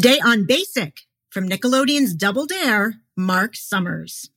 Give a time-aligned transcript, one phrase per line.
[0.00, 4.30] Today on Basic from Nickelodeon's Double Dare, Marc Summers.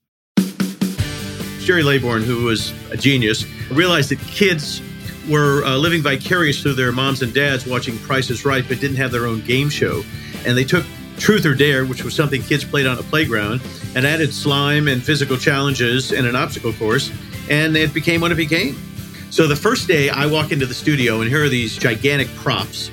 [1.59, 4.81] Gerry Laybourne, who was a genius, realized that kids
[5.29, 8.97] were uh, living vicarious through their moms and dads watching Price is Right, but didn't
[8.97, 10.01] have their own game show.
[10.47, 10.83] And they took
[11.19, 13.61] Truth or Dare, which was something kids played on a playground,
[13.93, 17.11] and added slime and physical challenges and an obstacle course,
[17.51, 18.81] and it became what it became.
[19.29, 22.89] So the first day I walk into the studio, and here are these gigantic props,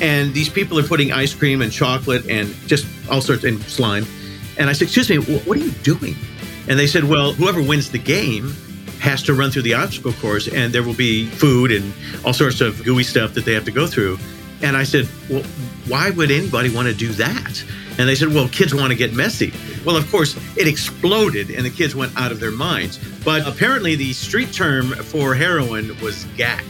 [0.00, 4.06] and these people are putting ice cream and chocolate and just all sorts of slime.
[4.58, 6.14] And I said, Excuse me, what are you doing?
[6.68, 8.54] And they said, well, whoever wins the game
[9.00, 11.94] has to run through the obstacle course and there will be food and
[12.26, 14.18] all sorts of gooey stuff that they have to go through.
[14.60, 15.42] And I said, well,
[15.86, 17.64] why would anybody want to do that?
[17.96, 19.52] And they said, well, kids want to get messy.
[19.84, 22.98] Well, of course, it exploded and the kids went out of their minds.
[23.24, 26.64] But apparently, the street term for heroin was Gak.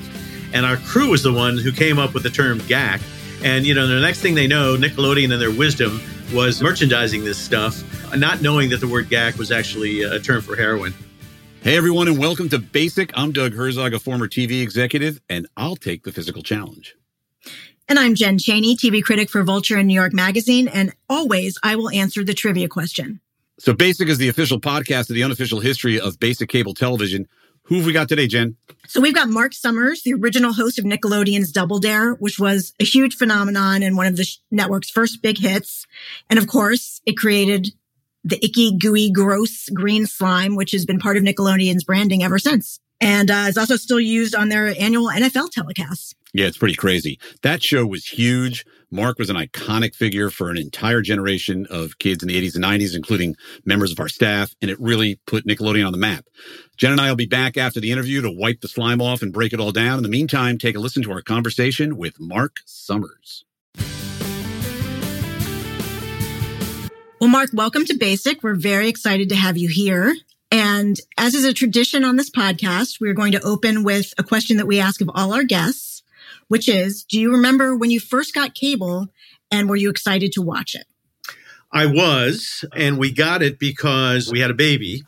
[0.52, 3.00] And our crew was the one who came up with the term Gak.
[3.42, 6.00] And, you know, the next thing they know, Nickelodeon and their wisdom
[6.34, 7.82] was merchandising this stuff
[8.16, 10.94] not knowing that the word Gak was actually uh, a term for heroin.
[11.60, 13.10] Hey, everyone, and welcome to Basic.
[13.14, 16.94] I'm Doug Herzog, a former TV executive, and I'll take the physical challenge.
[17.88, 20.68] And I'm Jen Chaney, TV critic for Vulture and New York Magazine.
[20.68, 23.20] And always, I will answer the trivia question.
[23.58, 27.26] So, Basic is the official podcast of the unofficial history of basic cable television.
[27.68, 28.56] Who have we got today, Jen?
[28.86, 32.84] So we've got Marc Summers, the original host of Nickelodeon's Double Dare, which was a
[32.84, 35.86] huge phenomenon and one of the network's first big hits.
[36.30, 37.68] And of course, it created
[38.24, 42.80] the icky, gooey, gross green slime, which has been part of Nickelodeon's branding ever since.
[43.02, 46.14] And uh, is also still used on their annual NFL telecasts.
[46.32, 47.20] Yeah, it's pretty crazy.
[47.42, 48.64] That show was huge.
[48.90, 52.64] Marc was an iconic figure for an entire generation of kids in the 80s and
[52.64, 56.24] 90s, including members of our staff, and it really put Nickelodeon on the map.
[56.78, 59.30] Jen and I will be back after the interview to wipe the slime off and
[59.30, 59.98] break it all down.
[59.98, 63.44] In the meantime, take a listen to our conversation with Marc Summers.
[67.20, 68.42] Well, Marc, welcome to Basic.
[68.42, 70.14] We're very excited to have you here.
[70.50, 74.56] And as is a tradition on this podcast, we're going to open with a question
[74.56, 75.97] that we ask of all our guests,
[76.48, 79.08] which is, do you remember when you first got cable
[79.50, 80.86] and were you excited to watch it?
[81.70, 85.04] I was, and we got it because we had a baby.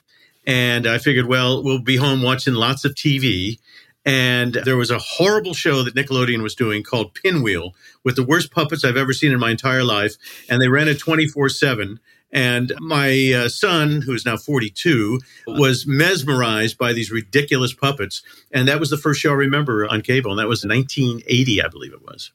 [0.46, 3.58] And I figured, well, we'll be home watching lots of TV.
[4.04, 8.50] And there was a horrible show that Nickelodeon was doing called Pinwheel with the worst
[8.50, 10.16] puppets I've ever seen in my entire life.
[10.48, 12.00] And they ran it 24 7.
[12.32, 18.22] And my uh, son, who is now 42, was mesmerized by these ridiculous puppets.
[18.52, 20.30] And that was the first show I remember on cable.
[20.30, 22.32] And that was 1980, I believe it was.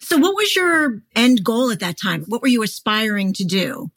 [0.00, 2.24] So, what was your end goal at that time?
[2.24, 3.90] What were you aspiring to do?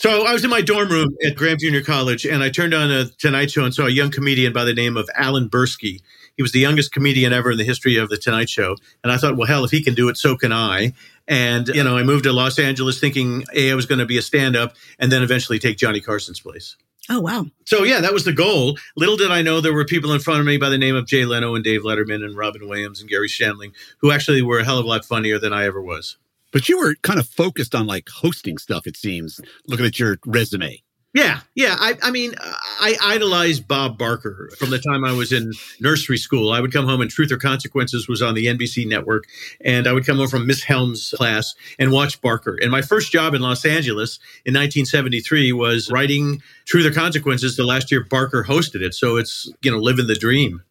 [0.00, 2.88] So I was in my dorm room at Graham Junior College, and I turned on
[2.88, 6.02] a Tonight Show and saw a young comedian by the name of Alan Bursky.
[6.38, 9.18] He was the youngest comedian ever in the history of the Tonight Show, and I
[9.18, 10.94] thought, well, hell, if he can do it, so can I.
[11.26, 14.18] And you know, I moved to Los Angeles thinking, a, I was going to be
[14.18, 16.76] a stand-up, and then eventually take Johnny Carson's place.
[17.10, 17.46] Oh wow!
[17.64, 18.78] So yeah, that was the goal.
[18.96, 21.06] Little did I know there were people in front of me by the name of
[21.06, 24.64] Jay Leno and Dave Letterman and Robin Williams and Garry Shandling who actually were a
[24.64, 26.18] hell of a lot funnier than I ever was.
[26.52, 30.18] But you were kind of focused on like hosting stuff, it seems, looking at your
[30.24, 30.82] resume.
[31.14, 31.74] Yeah, yeah.
[31.78, 36.52] I, I mean, I idolized Bob Barker from the time I was in nursery school.
[36.52, 39.24] I would come home and Truth or Consequences was on the NBC network,
[39.62, 42.58] and I would come home from Miss Helms' class and watch Barker.
[42.60, 47.64] And my first job in Los Angeles in 1973 was writing Truth or Consequences the
[47.64, 48.94] last year Barker hosted it.
[48.94, 50.62] So it's you know living the dream.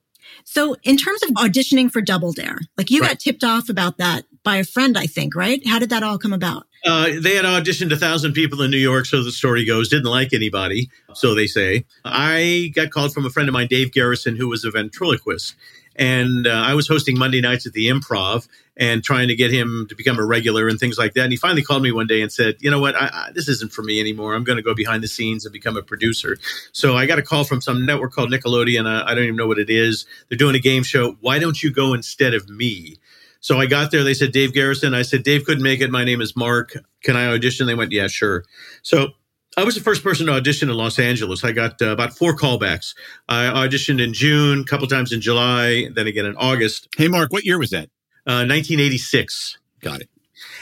[0.43, 3.09] So, in terms of auditioning for Double Dare, like you right.
[3.09, 5.65] got tipped off about that by a friend, I think, right?
[5.67, 6.67] How did that all come about?
[6.87, 9.89] Uh, they had auditioned a thousand people in New York, so the story goes.
[9.89, 11.85] Didn't like anybody, so they say.
[12.05, 15.55] I got called from a friend of mine, Dave Garrison, who was a ventriloquist,
[15.97, 19.87] and uh, I was hosting Monday nights at the Improv and trying to get him
[19.89, 21.23] to become a regular and things like that.
[21.23, 22.95] And he finally called me one day and said, "You know what?
[22.95, 24.33] I, I, this isn't for me anymore.
[24.33, 26.37] I'm going to go behind the scenes and become a producer."
[26.71, 28.85] So I got a call from some network called Nickelodeon.
[28.85, 30.05] Uh, I don't even know what it is.
[30.29, 31.17] They're doing a game show.
[31.19, 32.97] Why don't you go instead of me?
[33.39, 34.03] So I got there.
[34.03, 34.93] They said Dave Garrison.
[34.93, 35.89] I said Dave couldn't make it.
[35.91, 36.73] My name is Marc.
[37.03, 37.67] Can I audition?
[37.67, 38.43] They went, "Yeah, sure."
[38.81, 39.09] So
[39.57, 41.43] I was the first person to audition in Los Angeles.
[41.43, 42.93] I got uh, about four callbacks.
[43.27, 46.87] I auditioned in June, a couple times in July, then again in August.
[46.95, 47.89] Hey, Marc, what year was that?
[48.27, 49.57] Uh, 1986.
[49.81, 50.09] Got it.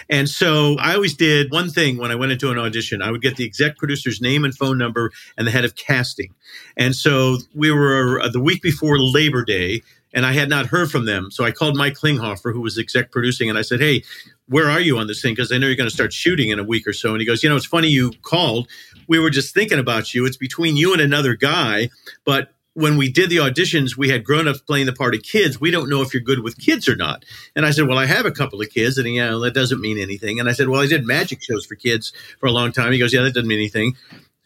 [0.10, 3.02] And so I always did one thing when I went into an audition.
[3.02, 6.34] I would get the exec producer's name and phone number and the head of casting.
[6.78, 9.82] And so we were uh, the week before Labor Day,
[10.16, 11.30] and I had not heard from them.
[11.30, 14.04] So I called Mike Klinghoffer, who was exec producing, and I said, Hey,
[14.48, 15.34] where are you on this thing?
[15.34, 17.12] Because I know you're going to start shooting in a week or so.
[17.12, 18.68] And he goes, You know, it's funny you called.
[19.08, 20.26] We were just thinking about you.
[20.26, 21.90] It's between you and another guy,
[22.24, 25.62] but when we did the auditions, we had grown ups playing the part of kids.
[25.62, 27.24] We don't know if you're good with kids or not.
[27.56, 28.98] And I said, Well, I have a couple of kids.
[28.98, 30.40] And, you know, that doesn't mean anything.
[30.40, 32.92] And I said, Well, I did magic shows for kids for a long time.
[32.92, 33.96] He goes, Yeah, that doesn't mean anything.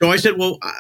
[0.02, 0.72] So I said, Well, uh,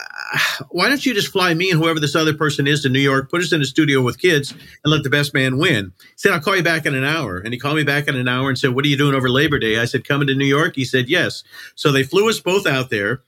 [0.70, 3.30] why don't you just fly me and whoever this other person is to New York,
[3.30, 5.92] put us in a studio with kids, and let the best man win?
[6.00, 7.38] He said, I'll call you back in an hour.
[7.38, 9.30] And he called me back in an hour and said, What are you doing over
[9.30, 9.78] Labor Day?
[9.78, 10.76] I said, Coming to New York?
[10.76, 11.44] He said, Yes.
[11.76, 13.22] So they flew us both out there.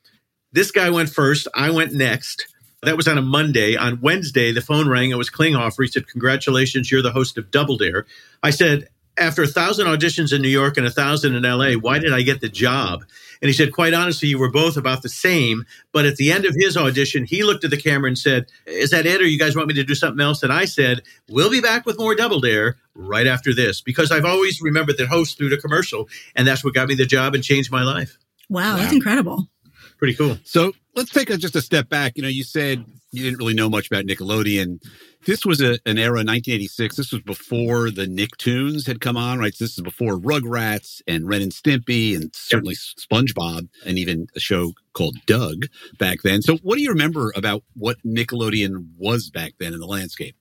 [0.53, 1.47] This guy went first.
[1.55, 2.47] I went next.
[2.83, 3.75] That was on a Monday.
[3.75, 5.11] On Wednesday, the phone rang.
[5.11, 5.83] It was Klinghoffer.
[5.83, 8.05] He said, Congratulations, you're the host of Double Dare.
[8.41, 11.99] I said, After a thousand auditions in New York and a thousand in LA, why
[11.99, 13.03] did I get the job?
[13.41, 15.65] And he said, Quite honestly, you were both about the same.
[15.91, 18.91] But at the end of his audition, he looked at the camera and said, Is
[18.91, 19.21] that it?
[19.21, 20.43] Or you guys want me to do something else?
[20.43, 24.25] And I said, We'll be back with more Double Dare right after this because I've
[24.25, 26.07] always remembered that host through the commercial.
[26.35, 28.17] And that's what got me the job and changed my life.
[28.49, 28.77] Wow, wow.
[28.77, 29.47] that's incredible.
[29.97, 30.37] Pretty cool.
[30.43, 32.13] So let's take a, just a step back.
[32.15, 34.81] You know, you said you didn't really know much about Nickelodeon.
[35.25, 36.95] This was a, an era, 1986.
[36.95, 39.53] This was before the Nicktoons had come on, right?
[39.53, 42.75] So this is before Rugrats and Ren and Stimpy and certainly.
[42.75, 45.65] SpongeBob and even a show called Doug
[45.99, 46.41] back then.
[46.41, 50.35] So what do you remember about what Nickelodeon was back then in the landscape?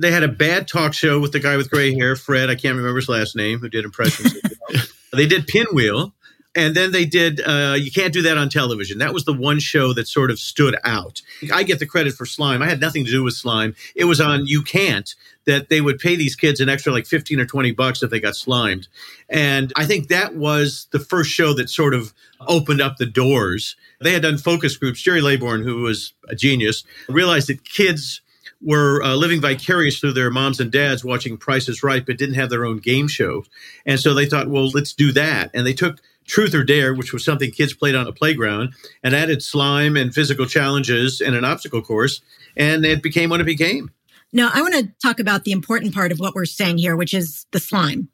[0.00, 2.50] They had a bad talk show with the guy with gray hair, Fred.
[2.50, 4.34] I can't remember his last name, who did impressions.
[5.12, 6.14] they did Pinwheel
[6.54, 8.98] and then they did uh, you can't do that on television.
[8.98, 11.22] That was the one show that sort of stood out.
[11.52, 12.62] I get the credit for slime.
[12.62, 13.74] I had nothing to do with slime.
[13.94, 15.14] It was on you can't
[15.44, 18.20] that they would pay these kids an extra like 15 or 20 bucks if they
[18.20, 18.88] got slimed.
[19.28, 22.12] And i think that was the first show that sort of
[22.46, 23.76] opened up the doors.
[24.00, 25.02] They had done focus groups.
[25.02, 28.20] Gerry Laybourne who was a genius realized that kids
[28.62, 32.36] were uh, living vicarious through their moms and dads watching Price is Right, but didn't
[32.36, 33.44] have their own game show.
[33.84, 35.50] And so they thought, well, let's do that.
[35.52, 39.14] And they took Truth or Dare, which was something kids played on a playground, and
[39.14, 42.20] added slime and physical challenges and an obstacle course,
[42.56, 43.90] and it became what it became.
[44.32, 47.12] Now, I want to talk about the important part of what we're saying here, which
[47.12, 48.08] is the slime,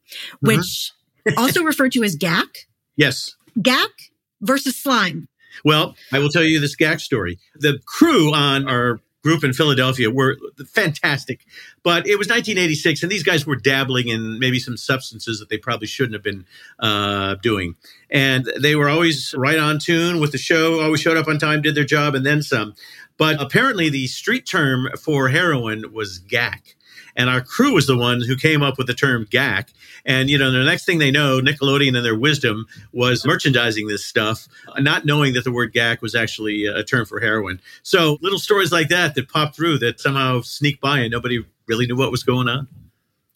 [0.45, 0.57] mm-hmm.
[0.57, 0.93] which
[1.37, 2.67] also referred to as Gak.
[2.97, 3.37] Yes.
[3.61, 4.11] Gak
[4.41, 5.29] versus slime.
[5.65, 7.39] Well, I will tell you this Gak story.
[7.57, 10.37] The crew on our group in Philadelphia were
[10.67, 11.45] fantastic.
[11.83, 15.59] But it was 1986, and these guys were dabbling in maybe some substances that they
[15.59, 16.47] probably shouldn't have been
[16.79, 17.77] uh, doing.
[18.11, 21.63] And they were always right on tune with the show, always showed up on time,
[21.63, 22.75] did their job, and then some.
[23.17, 26.77] But apparently, the street term for heroin was Gak.
[27.19, 29.71] And our crew was the one who came up with the term Gak.
[30.07, 34.07] And, you know, the next thing they know, Nickelodeon and their wisdom was merchandising this
[34.07, 34.47] stuff,
[34.79, 37.61] not knowing that the word Gak was actually a term for heroin.
[37.83, 41.87] So little stories like that that pop through that somehow sneak by and nobody really
[41.87, 42.69] knew what was going on.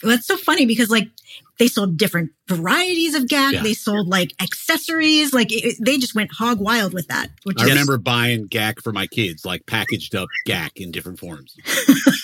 [0.03, 1.09] Well, that's so funny because like
[1.59, 3.53] they sold different varieties of Gak.
[3.53, 3.63] Yeah.
[3.63, 5.33] They sold like accessories.
[5.33, 7.31] Like it, they just went hog wild with that.
[7.59, 11.57] I remember buying Gak for my kids, like packaged up Gak in different forms.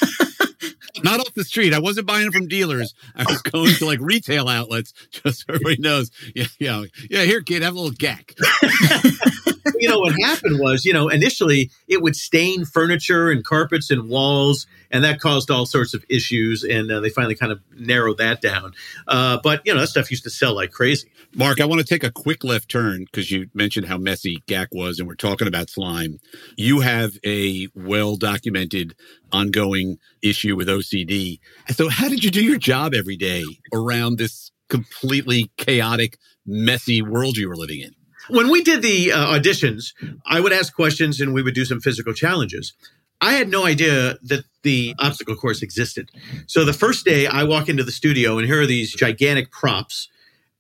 [1.03, 1.75] not off the street.
[1.75, 2.95] I wasn't buying from dealers.
[3.15, 6.11] I was going to like retail outlets, just so everybody knows.
[6.35, 7.23] Yeah, yeah, yeah.
[7.23, 8.35] Here, kid, have a little Gak.
[9.79, 14.09] you know what happened was, you know, initially it would stain furniture and carpets and
[14.09, 16.65] walls, and that caused all sorts of issues.
[16.65, 18.73] And uh, they finally kind of narrowed that down.
[19.07, 21.11] Uh, but you know, that stuff used to sell like crazy.
[21.35, 24.69] Marc, I want to take a quick left turn because you mentioned how messy Gak
[24.73, 26.19] was, and we're talking about slime.
[26.57, 28.95] You have a well documented
[29.33, 31.41] ongoing issue with OCD.
[31.71, 37.37] So, how did you do your job every day around this completely chaotic, messy world
[37.37, 37.98] you were living in?
[38.29, 39.95] When we did the uh, auditions,
[40.27, 42.75] I would ask questions and we would do some physical challenges.
[43.21, 46.11] I had no idea that the obstacle course existed.
[46.47, 50.09] So the first day I walk into the studio and here are these gigantic props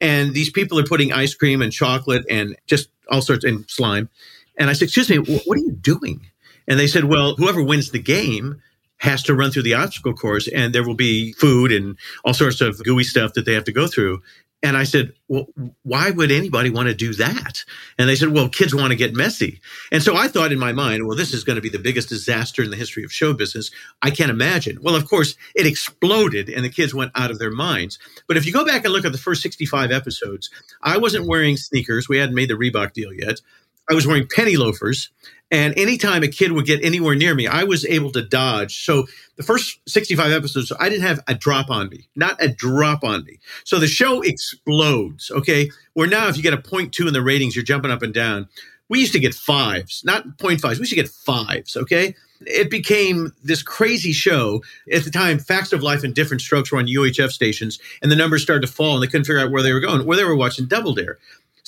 [0.00, 4.08] and these people are putting ice cream and chocolate and just all sorts and slime.
[4.56, 6.26] And I said, "Excuse me, what are you doing?"
[6.66, 8.60] And they said, "Well, whoever wins the game
[8.98, 12.60] has to run through the obstacle course and there will be food and all sorts
[12.60, 14.20] of gooey stuff that they have to go through."
[14.62, 15.46] And I said, well,
[15.82, 17.64] why would anybody want to do that?
[17.96, 19.60] And they said, well, kids want to get messy.
[19.92, 22.08] And so I thought in my mind, well, this is going to be the biggest
[22.08, 23.70] disaster in the history of show business.
[24.02, 24.78] I can't imagine.
[24.82, 28.00] Well, of course, it exploded and the kids went out of their minds.
[28.26, 30.50] But if you go back and look at the first 65 episodes,
[30.82, 32.08] I wasn't wearing sneakers.
[32.08, 33.40] We hadn't made the Reebok deal yet.
[33.88, 35.10] I was wearing penny loafers.
[35.50, 38.84] And anytime a kid would get anywhere near me, I was able to dodge.
[38.84, 43.02] So the first 65 episodes, I didn't have a drop on me, not a drop
[43.02, 43.38] on me.
[43.64, 45.30] So the show explodes.
[45.30, 45.70] Okay.
[45.94, 48.12] Where now, if you get a point two in the ratings, you're jumping up and
[48.12, 48.48] down.
[48.90, 50.78] We used to get fives, not point fives.
[50.78, 51.76] We used to get fives.
[51.76, 52.14] Okay.
[52.42, 54.62] It became this crazy show.
[54.92, 58.16] At the time, Facts of Life and Diff'rent Strokes were on UHF stations, and the
[58.16, 60.24] numbers started to fall, and they couldn't figure out where they were going, where they
[60.24, 61.18] were watching Double Dare.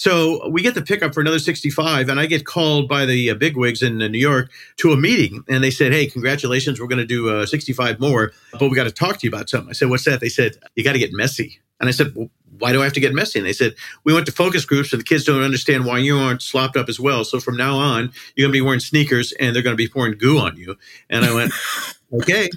[0.01, 3.35] So we get the pickup for another 65, and I get called by the uh,
[3.35, 7.01] bigwigs in uh, New York to a meeting, and they said, "Hey, congratulations, we're going
[7.01, 9.75] to do uh, 65 more, but we got to talk to you about something." I
[9.75, 12.73] said, "What's that?" They said, "You got to get messy." And I said, well, why
[12.73, 13.39] do I have to get messy?
[13.39, 16.19] And they said, we went to focus groups and the kids don't understand why you
[16.19, 17.25] aren't slopped up as well.
[17.25, 19.89] So from now on, you're going to be wearing sneakers and they're going to be
[19.89, 20.77] pouring goo on you.
[21.09, 21.55] And I went,
[22.21, 22.51] okay,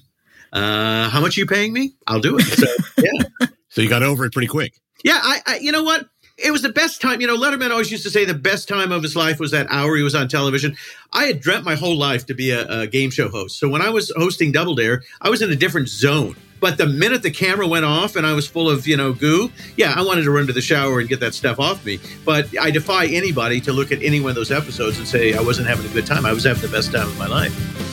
[0.52, 1.94] uh, how much are you paying me?
[2.06, 2.44] I'll do it.
[2.44, 3.48] So, yeah.
[3.70, 4.74] so you got over it pretty quick.
[5.06, 5.22] Yeah.
[5.24, 6.06] I, I, you know what?
[6.44, 7.22] It was the best time.
[7.22, 9.66] You know, Letterman always used to say the best time of his life was that
[9.70, 10.76] hour he was on television.
[11.14, 13.58] I had dreamt my whole life to be a, a game show host.
[13.58, 16.36] So when I was hosting Double Dare, I was in a different zone.
[16.60, 19.52] But the minute the camera went off and I was full of, you know, goo,
[19.78, 22.00] yeah, I wanted to run to the shower and get that stuff off me.
[22.26, 25.42] But I defy anybody to look at any one of those episodes and say I
[25.42, 26.26] wasn't having a good time.
[26.26, 27.93] I was having the best time of my life.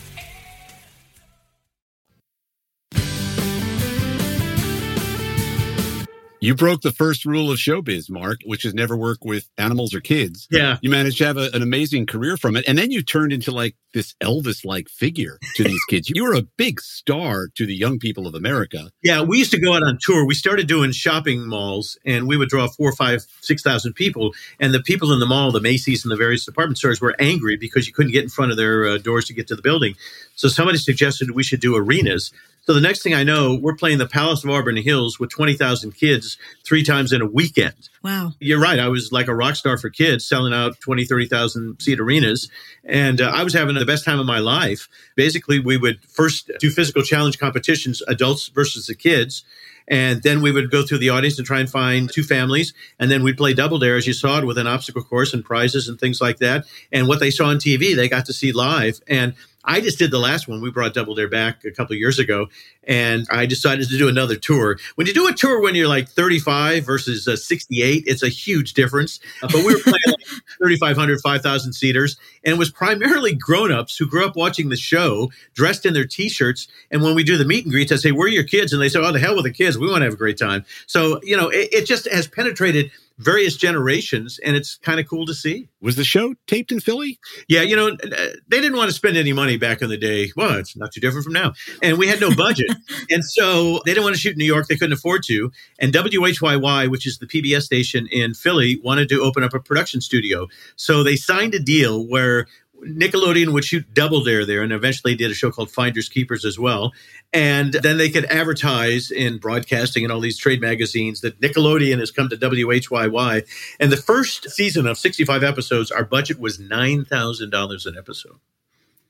[6.43, 10.01] You broke the first rule of showbiz, Marc, which is never work with animals or
[10.01, 10.47] kids.
[10.49, 10.79] Yeah.
[10.81, 12.65] You managed to have a, an amazing career from it.
[12.67, 16.09] And then you turned into like this Elvis like figure to these kids.
[16.09, 18.89] You were a big star to the young people of America.
[19.03, 20.25] Yeah, we used to go out on tour.
[20.25, 24.31] We started doing shopping malls and we would draw four, five, six thousand people.
[24.59, 27.55] And the people in the mall, the Macy's and the various department stores were angry
[27.55, 29.93] because you couldn't get in front of their uh, doors to get to the building.
[30.35, 32.31] So somebody suggested we should do arenas.
[32.63, 35.93] So the next thing I know, we're playing the Palace of Auburn Hills with 20,000
[35.93, 37.89] kids three times in a weekend.
[38.03, 38.33] Wow.
[38.39, 38.77] You're right.
[38.79, 42.49] I was like a rock star for kids selling out 20, 30,000 seat arenas.
[42.83, 44.87] And uh, I was having the best time of my life.
[45.15, 49.43] Basically, we would first do physical challenge competitions, adults versus the kids.
[49.87, 52.73] And then we would go through the audience and try and find two families.
[52.99, 55.43] And then we'd play double dare, as you saw it, with an obstacle course and
[55.43, 56.65] prizes and things like that.
[56.91, 59.01] And what they saw on TV, they got to see live.
[59.07, 60.61] And I just did the last one.
[60.61, 62.47] We brought Double Dare back a couple of years ago,
[62.83, 64.79] and I decided to do another tour.
[64.95, 68.73] When you do a tour when you're like 35 versus uh, 68, it's a huge
[68.73, 69.19] difference.
[69.43, 70.21] Uh, but we were playing like
[70.57, 75.85] 3,500, 5,000 seaters, and it was primarily grown-ups who grew up watching the show, dressed
[75.85, 76.67] in their t-shirts.
[76.89, 78.81] And when we do the meet and greets, I say, "Where are your kids?" And
[78.81, 79.77] they say, "Oh, the hell with the kids.
[79.77, 82.91] We want to have a great time." So you know, it, it just has penetrated
[83.21, 85.69] various generations, and it's kind of cool to see.
[85.79, 87.19] Was the show taped in Philly?
[87.47, 90.31] Yeah, you know, uh, they didn't want to spend any money back in the day.
[90.35, 91.53] Well, it's not too different from now.
[91.81, 92.71] And we had no budget.
[93.09, 94.67] and so they didn't want to shoot in New York.
[94.67, 95.51] They couldn't afford to.
[95.79, 100.01] And WHYY, which is the PBS station in Philly, wanted to open up a production
[100.01, 100.47] studio.
[100.75, 102.47] So they signed a deal where
[102.81, 106.57] Nickelodeon would shoot Double Dare there, and eventually did a show called Finders Keepers as
[106.57, 106.93] well.
[107.33, 112.11] And then they could advertise in broadcasting and all these trade magazines that Nickelodeon has
[112.11, 113.45] come to WHYY.
[113.79, 118.39] And the first season of 65 episodes, our budget was $9,000 an episode.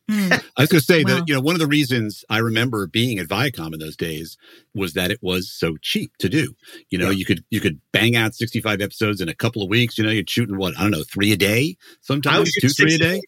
[0.10, 0.32] Hmm.
[0.58, 1.16] I was going to say Wow.
[1.20, 4.36] that you know one of the reasons I remember being at Viacom in those days
[4.74, 6.56] was that it was so cheap to do.
[6.90, 7.18] You know, Yeah.
[7.18, 9.98] you could you could bang out sixty five episodes in a couple of weeks.
[9.98, 12.98] You know, you're shooting what I don't know three a day, sometimes two three a
[12.98, 13.22] day.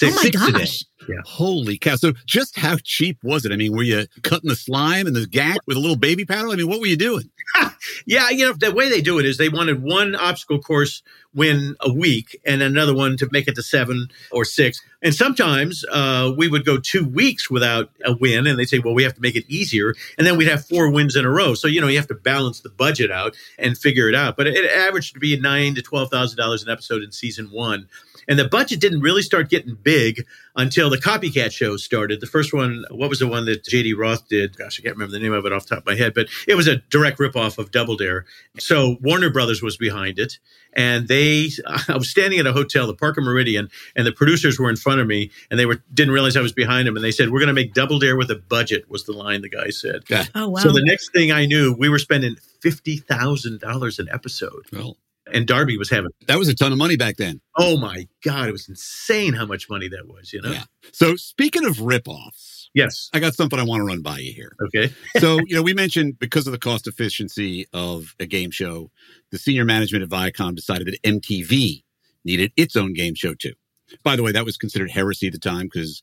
[0.00, 0.10] Day.
[0.10, 0.58] Six, oh my six a day.
[0.58, 0.84] gosh.
[1.24, 1.96] Holy cow!
[1.96, 3.52] So just how cheap was it?
[3.52, 6.50] I mean, were you cutting the slime and the Gak with a little baby paddle?
[6.50, 7.30] I mean, what were you doing?
[8.04, 11.02] Yeah, you know, the way they do it is they wanted one obstacle course
[11.34, 14.82] win a week and another one to make it to seven or six.
[15.02, 18.94] And sometimes uh, we would go two weeks without a win, and they'd say, well,
[18.94, 19.94] we have to make it easier.
[20.18, 21.54] And then we'd have four wins in a row.
[21.54, 24.36] So, you know, you have to balance the budget out and figure it out.
[24.36, 27.88] But it averaged to be nine to $12,000 an episode in season one.
[28.28, 32.20] And the budget didn't really start getting big until the copycat shows started.
[32.20, 34.56] The first one, what was the one that JD Roth did?
[34.56, 36.28] Gosh, I can't remember the name of it off the top of my head, but
[36.48, 38.24] it was a direct ripoff of Double Dare.
[38.58, 40.38] So Warner Brothers was behind it.
[40.72, 41.48] And they,
[41.88, 45.00] I was standing at a hotel, the Parker Meridien, and the producers were in front
[45.00, 46.96] of me, and they were didn't realize I was behind them.
[46.96, 49.40] And they said, "We're going to make Double Dare with a budget," was the line
[49.40, 50.02] the guy said.
[50.34, 50.60] Oh, wow.
[50.60, 54.98] So the next thing I knew, we were spending fifty thousand dollars an episode, Well,
[55.32, 57.40] and Darby was having, that was a ton of money back then.
[57.56, 60.32] oh my god, it was insane how much money that was.
[60.32, 60.52] You know?
[60.52, 60.64] Yeah.
[60.92, 63.08] So speaking of ripoffs, Yes.
[63.14, 64.52] I got something I want to run by you here.
[64.66, 64.92] Okay.
[65.18, 68.90] so you know we mentioned because of the cost efficiency of a game show
[69.30, 71.82] the senior management at viacom decided that mtv
[72.24, 73.54] needed its own game show too
[74.02, 76.02] by the way that was considered heresy at the time because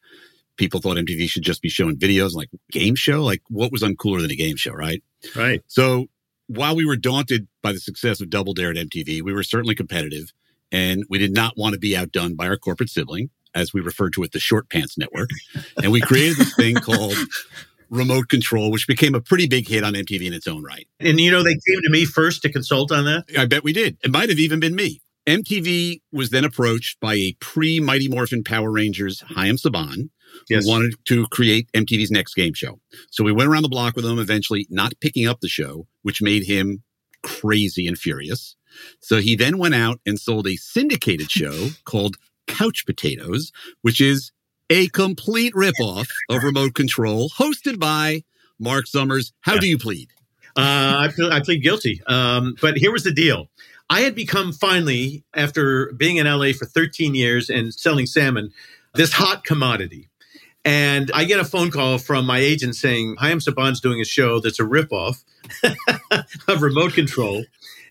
[0.58, 4.22] people thought mtv should just be showing videos like game show like what was uncooler
[4.22, 5.04] than a game show right
[5.36, 5.62] Right.
[5.68, 6.08] so
[6.56, 9.76] while we were daunted by the success of double dare at mtv we were certainly
[9.76, 10.32] competitive
[10.72, 14.14] and we did not want to be outdone by our corporate sibling as we referred
[14.14, 15.30] to it the short pants network
[15.82, 17.16] and we created this thing called
[17.94, 20.88] remote control, which became a pretty big hit on MTV in its own right.
[21.00, 23.26] And you know, they came to me first to consult on that.
[23.38, 23.98] I bet we did.
[24.04, 25.02] It might have even been me.
[25.28, 30.10] MTV was then approached by a pre Mighty Morphin Power Rangers, Chaim Saban,
[30.50, 30.66] Yes.
[30.66, 32.80] who wanted to create MTV's next game show.
[33.12, 36.22] So we went around the block with him, eventually not picking up the show, which
[36.22, 36.84] made him
[37.24, 38.56] crazy and furious.
[39.00, 42.18] So he then went out and sold a syndicated show called
[42.48, 44.32] Couch Potatoes, which is
[44.70, 48.24] a complete ripoff of Remote Control, hosted by
[48.60, 49.34] Marc Summers.
[49.42, 50.10] How do you plead?
[50.56, 52.02] Uh, I, feel, I plead guilty.
[52.06, 53.50] Um, but here was the deal.
[53.90, 58.52] I had become finally, after being in LA for 13 years and selling salmon,
[58.96, 60.10] this hot commodity.
[60.66, 64.40] And I get a phone call from my agent saying, Chaim Saban's doing a show
[64.40, 65.24] that's a ripoff
[66.48, 67.44] of remote control.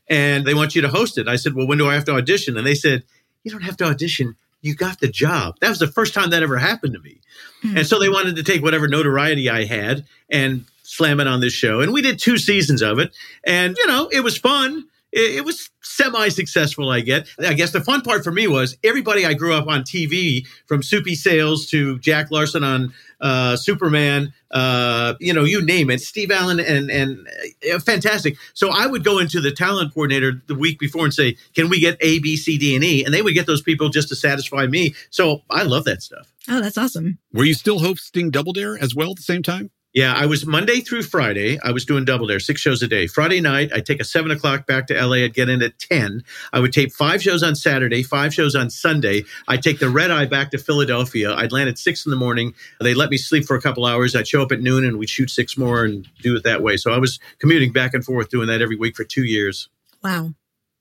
[0.09, 1.29] And they want you to host it.
[1.29, 2.57] I said, Well, when do I have to audition?
[2.57, 3.05] And they said,
[3.45, 4.37] You don't have to audition.
[4.63, 5.57] You got the job.
[5.61, 7.19] That was the first time that ever happened to me.
[7.63, 7.79] Hmm.
[7.79, 11.53] And so they wanted to take whatever notoriety I had and slam it on this
[11.53, 11.81] show.
[11.81, 13.13] And we did two seasons of it.
[13.45, 14.85] And, you know, it was fun.
[15.13, 17.29] It, it was semi successful, I get.
[17.39, 20.83] I guess the fun part for me was everybody I grew up on TV, from
[20.83, 26.31] Soupy Sales to Jack Larson on uh, Superman, uh, you know, you name it, Steve
[26.31, 27.27] Allen, and and
[27.73, 28.37] uh, fantastic.
[28.55, 31.81] So I would go into the talent coordinator the week before and say, "Can we
[31.81, 34.17] get A, B, C, D, and E?" And they would get those people just to
[34.17, 34.95] satisfy me.
[35.11, 36.33] So I love that stuff.
[36.49, 37.19] Oh, that's awesome.
[37.33, 39.71] Were you still hosting Double Dare as well at the same time?
[39.95, 41.59] Yeah, I was Monday through Friday.
[41.63, 43.07] I was doing double dare, six shows a day.
[43.07, 45.17] Friday night, I'd take a seven o'clock back to LA.
[45.17, 46.25] I'd get in at 10.
[46.51, 49.25] I would tape five shows on Saturday, five shows on Sunday.
[49.49, 51.35] I'd take the red eye back to Philadelphia.
[51.35, 52.55] I'd land at six in the morning.
[52.81, 54.17] They'd let me sleep for a couple hours.
[54.17, 56.79] I'd show up at noon and we'd shoot six more and do it that way.
[56.79, 59.69] So I was commuting back and forth doing that every week for two years.
[60.03, 60.33] Wow.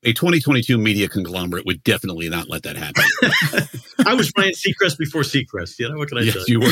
[0.03, 3.03] A 2022 media conglomerate would definitely not let that happen.
[4.07, 5.77] I was Ryan Seacrest before Seacrest.
[5.79, 6.71] You know, what can I tell yes, you were.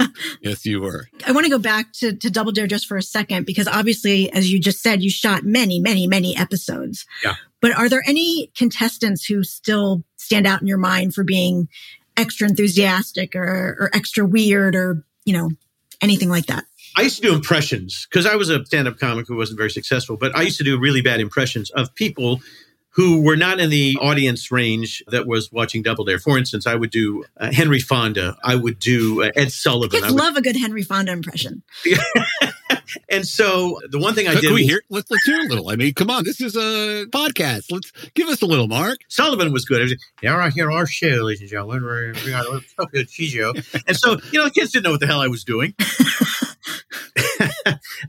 [0.40, 0.50] Yeah.
[0.50, 1.08] Yes, you were.
[1.26, 4.30] I want to go back to, to Double Dare just for a second because obviously,
[4.32, 7.06] as you just said, you shot many, many, many episodes.
[7.24, 7.34] Yeah.
[7.60, 11.68] But are there any contestants who still stand out in your mind for being
[12.16, 15.50] extra enthusiastic or, or extra weird or, you know,
[16.00, 16.64] anything like that?
[16.96, 19.70] I used to do impressions because I was a stand up comic who wasn't very
[19.70, 22.40] successful, but I used to do really bad impressions of people
[22.94, 26.18] who were not in the audience range that was watching Double Dare.
[26.18, 28.36] For instance, I would do uh, Henry Fonda.
[28.44, 29.90] I would do uh, Ed Sullivan.
[29.90, 31.62] Kids I would, love a good Henry Fonda impression.
[33.08, 34.82] and so the one thing I Can did we was- hear?
[34.90, 35.70] Let's let's hear a little.
[35.70, 37.72] I mean, come on, this is a podcast.
[37.72, 38.98] Let's give us a little, Marc.
[39.08, 39.80] Sullivan was good.
[39.80, 41.82] It was, now I hear our show, ladies and gentlemen.
[41.82, 43.54] We're, we got a good show.
[43.88, 45.74] And so, you know, the kids didn't know what the hell I was doing.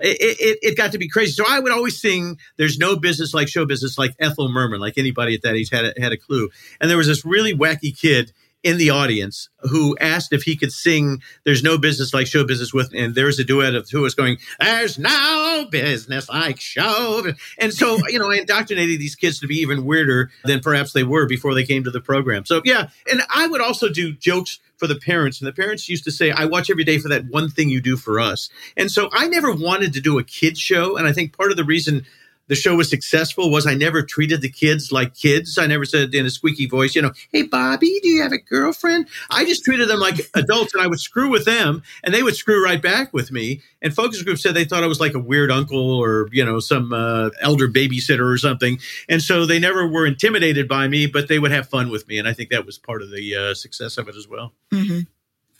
[0.01, 1.31] it, it, it got to be crazy.
[1.31, 4.97] So I would always sing, There's no business like show business, like Ethel Merman, like
[4.97, 6.49] anybody at that age had a, had a clue.
[6.79, 8.31] And there was this really wacky kid
[8.65, 12.73] in the audience who asked if he could sing There's No Business Like Show Business
[12.73, 17.31] with, and there's a duet of two of us going, There's no business like show.
[17.59, 21.03] And so, you know, I indoctrinated these kids to be even weirder than perhaps they
[21.03, 22.43] were before they came to the program.
[22.43, 22.89] So, yeah.
[23.09, 25.39] And I would also do jokes for the parents.
[25.39, 27.81] And the parents used to say, I watch every day for that one thing you
[27.81, 28.49] do for us.
[28.75, 30.97] And so I never wanted to do a kid show.
[30.97, 32.03] And I think part of the reason
[32.47, 35.57] the show was successful was I never treated the kids like kids.
[35.57, 38.37] I never said in a squeaky voice, you know, hey, Bobby, do you have a
[38.37, 39.07] girlfriend?
[39.29, 42.35] I just treated them like adults and I would screw with them and they would
[42.35, 43.61] screw right back with me.
[43.81, 46.59] And focus group said they thought I was like a weird uncle or, you know,
[46.59, 48.79] some uh, elder babysitter or something.
[49.09, 52.17] And so they never were intimidated by me, but they would have fun with me.
[52.17, 54.53] And I think that was part of the uh, success of it as well.
[54.71, 55.01] hmm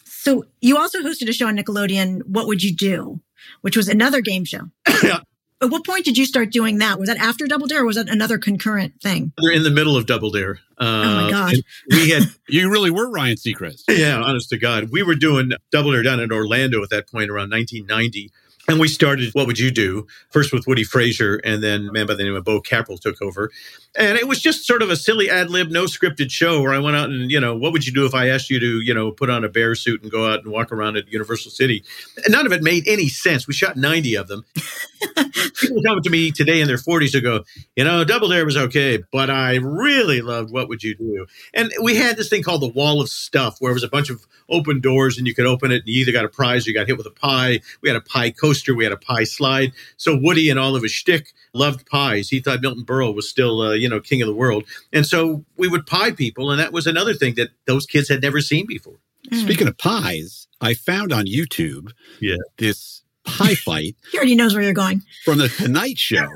[0.03, 3.21] So you also hosted a show on Nickelodeon, What Would You Do?
[3.61, 4.69] Which was another game show.
[5.61, 5.65] Yeah.
[5.67, 6.99] At what point did you start doing that?
[6.99, 9.31] Was that after Double Dare or was that another concurrent thing?
[9.41, 10.59] We're in the middle of Double Dare.
[10.77, 11.55] Uh, Oh my God.
[11.89, 13.83] We had You really were Ryan Seacrest.
[13.87, 14.89] Yeah, honest to God.
[14.91, 18.31] We were doing Double Dare down in Orlando at that point around 1990.
[18.67, 20.07] And we started What Would You Do?
[20.31, 23.21] First with Woody Fraser, and then a man by the name of Bo Capral took
[23.21, 23.51] over.
[23.97, 26.79] And it was just sort of a silly ad lib, no scripted show where I
[26.79, 28.93] went out and, you know, what would you do if I asked you to, you
[28.93, 31.83] know, put on a bear suit and go out and walk around at Universal City?
[32.23, 33.47] And none of it made any sense.
[33.47, 34.45] We shot 90 of them.
[35.61, 37.43] People come to me today in their 40s who go,
[37.75, 41.25] you know, Double Dare was okay, but I really loved What Would You Do?
[41.53, 44.09] And we had this thing called the Wall of Stuff, where it was a bunch
[44.09, 46.69] of open doors and you could open it and you either got a prize or
[46.69, 47.61] you got hit with a pie.
[47.81, 49.71] We had a pie coaster, we had a pie slide.
[49.97, 52.29] So Woody and all of his shtick loved pies.
[52.29, 54.63] He thought Milton Berle was still, uh, you know, king of the world.
[54.91, 56.49] And so we would pie people.
[56.51, 58.97] And that was another thing that those kids had never seen before.
[59.31, 59.41] Mm.
[59.43, 62.37] Speaking of pies, I found on YouTube Yeah.
[62.57, 65.01] this pie fight He already knows where you're going.
[65.23, 66.27] from the Tonight Show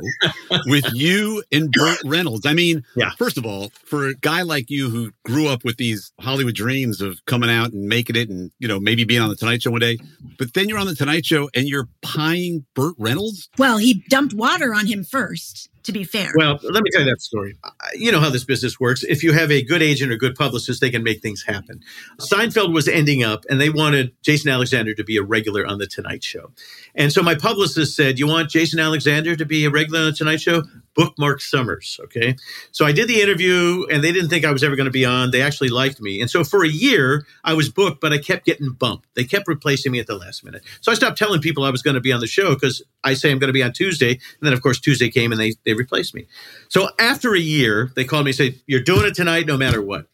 [0.65, 2.45] with you and Burt Reynolds.
[2.47, 3.12] I mean, Yeah.
[3.17, 6.99] first of all, for a guy like you who grew up with these Hollywood dreams
[7.01, 9.71] of coming out and making it and, you know, maybe being on the Tonight Show
[9.71, 9.99] one day,
[10.39, 13.49] but then you're on the Tonight Show and you're pieing Burt Reynolds.
[13.59, 16.31] Well, he dumped water on him first, to be fair.
[16.35, 17.55] Well, let me tell you that story.
[17.63, 19.03] Uh, You know how this business works.
[19.03, 21.81] If you have a good agent or good publicist, they can make things happen.
[22.19, 25.87] Seinfeld was ending up, and they wanted Jason Alexander to be a regular on The
[25.87, 26.51] Tonight Show.
[26.95, 30.13] And so my publicist said, You want Jason Alexander to be a regular on The
[30.13, 30.63] Tonight Show?
[30.95, 31.99] Book Marc Summers.
[32.06, 32.36] Okay.
[32.71, 35.06] So I did the interview, and they didn't think I was ever going to be
[35.06, 35.32] on.
[35.32, 36.21] They actually liked me.
[36.21, 39.08] And so for a year, I was booked, but I kept getting bumped.
[39.15, 40.63] They kept replacing me at the last minute.
[40.82, 43.13] So I stopped telling people I was going to be on the show because I
[43.13, 44.12] say I'm going to be on Tuesday.
[44.12, 46.28] And then, of course, Tuesday came and they, they replaced me.
[46.67, 49.82] So after a year, they called me and said, You're doing it tonight no matter
[49.82, 50.08] what.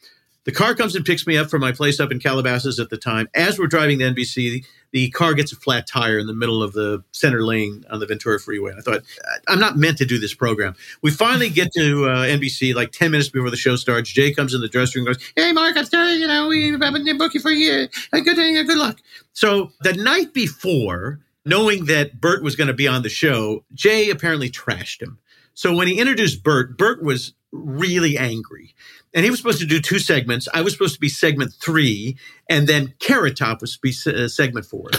[0.46, 2.98] The car comes and picks me up from my place up in Calabasas at the
[2.98, 3.28] time.
[3.34, 6.74] As we're driving to NBC, the car gets a flat tire in the middle of
[6.74, 8.74] the center lane on the Ventura Freeway.
[8.78, 9.02] I thought,
[9.48, 10.76] I'm not meant to do this program.
[11.02, 14.12] We finally get to uh, NBC like 10 minutes before the show starts.
[14.12, 16.80] Jay comes in the dressing room and goes, Hey, Marc, I'm sorry, you know, we've
[16.80, 17.90] been booking for a year.
[18.14, 19.00] Uh, Good, day, uh, good luck.
[19.34, 24.12] So the night before, knowing that Burt was going to be on the show, Jay
[24.12, 25.18] apparently trashed him.
[25.56, 28.76] So when he introduced Burt, Burt was really angry.
[29.15, 30.47] And he was supposed to do two segments.
[30.54, 32.17] I was supposed to be segment three,
[32.49, 34.91] and then Carrot Top was to be se- uh, segment four.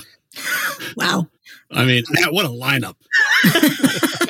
[0.96, 1.29] wow.
[1.70, 2.96] I mean, what a lineup.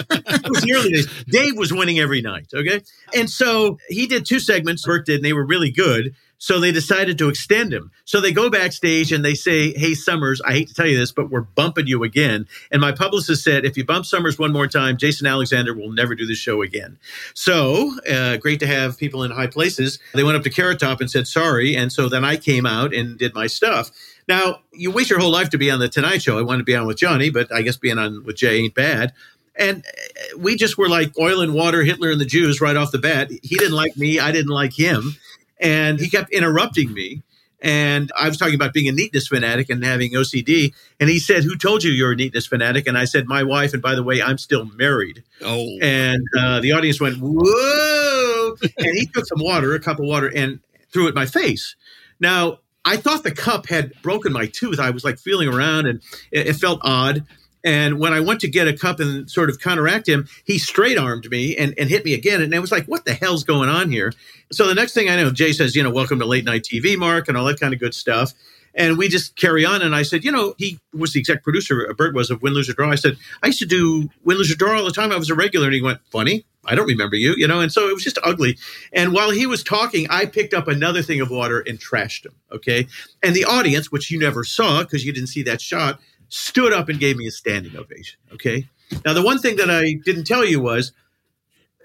[0.50, 1.24] was the early days.
[1.28, 2.48] Dave was winning every night.
[2.54, 2.82] Okay.
[3.14, 6.14] And so he did two segments, Burt did, and they were really good.
[6.38, 7.90] So they decided to extend him.
[8.04, 11.12] So they go backstage and they say, Hey, Summers, I hate to tell you this,
[11.12, 12.46] but we're bumping you again.
[12.70, 16.14] And my publicist said, If you bump Summers one more time, Jason Alexander will never
[16.14, 16.98] do the show again.
[17.34, 19.98] So uh, great to have people in high places.
[20.14, 21.74] They went up to Carrot Top and said, Sorry.
[21.74, 23.90] And so then I came out and did my stuff.
[24.28, 26.38] Now, you wait your whole life to be on the Tonight Show.
[26.38, 28.74] I wanted to be on with Johnny, but I guess being on with Jay ain't
[28.74, 29.12] bad.
[29.58, 32.92] And uh, we just were like oil and water, Hitler and the Jews right off
[32.92, 33.30] the bat.
[33.42, 34.18] He didn't like me.
[34.20, 35.16] I didn't like him.
[35.60, 37.22] And he kept interrupting me.
[37.62, 40.74] And I was talking about being a neatness fanatic and having OCD.
[41.00, 42.86] And he said, Who told you you're a neatness fanatic?
[42.86, 43.72] And I said, My wife.
[43.72, 45.24] And by the way, I'm still married.
[45.42, 48.56] Oh, And uh, the audience went, Whoa.
[48.76, 50.60] and he took some water, a cup of water, and
[50.92, 51.76] threw it in my face.
[52.20, 54.78] Now, I thought the cup had broken my tooth.
[54.78, 57.24] I was like feeling around and it, it felt odd.
[57.66, 60.96] And when I went to get a cup and sort of counteract him, he straight
[60.96, 62.40] armed me and, and hit me again.
[62.40, 64.12] And I was like, what the hell's going on here?
[64.52, 66.96] So the next thing I know, Jay says, you know, welcome to late night TV,
[66.96, 68.34] Marc, and all that kind of good stuff.
[68.76, 69.82] And we just carry on.
[69.82, 72.52] And I said, you know, he was the exec producer, uh, Burt was of Win,
[72.52, 72.92] Lose, or Draw.
[72.92, 75.10] I said, I used to do Win, Lose, or Draw all the time.
[75.10, 75.66] I was a regular.
[75.66, 76.44] And he went, funny.
[76.66, 78.58] I don't remember you, you know, and so it was just ugly.
[78.92, 82.34] And while he was talking, I picked up another thing of water and trashed him.
[82.50, 82.88] Okay.
[83.22, 86.88] And the audience, which you never saw because you didn't see that shot, stood up
[86.88, 88.18] and gave me a standing ovation.
[88.32, 88.68] Okay.
[89.04, 90.92] Now, the one thing that I didn't tell you was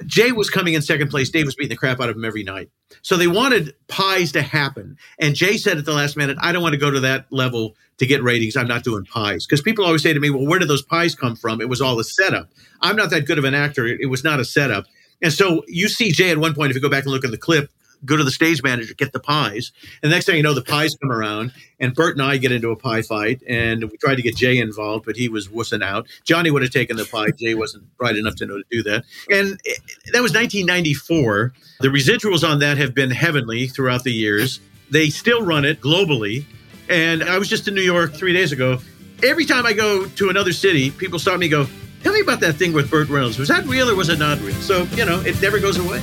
[0.05, 1.29] Jay was coming in second place.
[1.29, 2.69] Dave was beating the crap out of him every night.
[3.01, 4.97] So they wanted pies to happen.
[5.19, 7.75] And Jay said at the last minute, I don't want to go to that level
[7.97, 8.55] to get ratings.
[8.57, 9.45] I'm not doing pies.
[9.45, 11.61] Because people always say to me, well, where did those pies come from?
[11.61, 12.49] It was all a setup.
[12.81, 13.85] I'm not that good of an actor.
[13.85, 14.85] It, it was not a setup.
[15.21, 17.31] And so you see Jay at one point, if you go back and look at
[17.31, 17.69] the clip,
[18.05, 19.71] go to the stage manager, get the pies.
[20.01, 22.51] And the next thing you know, the pies come around, and Burt and I get
[22.51, 25.83] into a pie fight, and we tried to get Jay involved, but he was wussing
[25.83, 26.07] out.
[26.23, 27.31] Johnny would have taken the pie.
[27.31, 29.03] Jay wasn't bright enough to know to do that.
[29.29, 29.79] And it,
[30.13, 31.53] that was 1994.
[31.81, 34.59] The residuals on that have been heavenly throughout the years.
[34.89, 36.45] They still run it globally.
[36.89, 38.79] And I was just in New York three days ago.
[39.23, 41.67] Every time I go to another city, people stop me and go,
[42.03, 43.37] Tell me about that thing with Burt Reynolds.
[43.37, 44.55] Was that real or was it not real?
[44.55, 46.01] So, you know, it never goes away.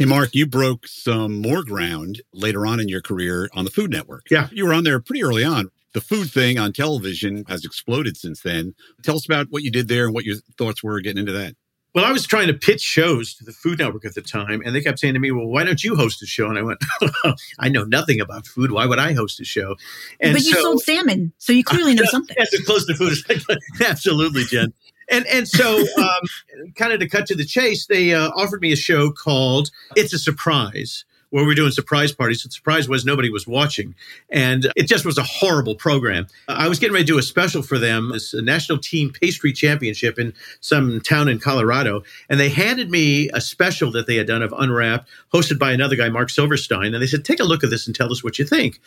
[0.00, 3.90] Hey, Marc, you broke some more ground later on in your career on the Food
[3.90, 4.22] Network.
[4.30, 4.48] Yeah.
[4.50, 5.70] You were on there pretty early on.
[5.92, 8.72] The food thing on television has exploded since then.
[9.02, 11.54] Tell us about what you did there and what your thoughts were getting into that.
[11.94, 14.74] Well, I was trying to pitch shows to the Food Network at the time, and
[14.74, 16.78] they kept saying to me, "Well, why don't you host a show?" And I went,
[17.58, 18.70] "I know nothing about food.
[18.70, 19.74] Why would I host a show?"
[20.20, 22.36] And but you so, sold salmon, so you clearly know something.
[22.38, 23.58] That's as close to food as I could.
[23.84, 24.72] Absolutely, Jen.
[25.10, 28.72] And and so, um, kind of to cut to the chase, they uh, offered me
[28.72, 32.42] a show called "It's a Surprise." Where we're doing surprise parties.
[32.42, 33.94] The surprise was nobody was watching.
[34.30, 36.26] And it just was a horrible program.
[36.48, 40.18] I was getting ready to do a special for them, a national team pastry championship
[40.18, 42.02] in some town in Colorado.
[42.28, 45.94] And they handed me a special that they had done of Unwrapped, hosted by another
[45.94, 46.94] guy, Mark Silverstein.
[46.94, 48.80] And they said, take a look at this and tell us what you think.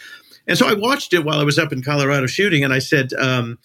[0.46, 2.66] And so I watched it while I was up in Colorado shooting.
[2.66, 3.58] And I said, um,